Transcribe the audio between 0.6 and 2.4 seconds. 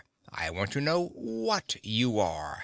to know what you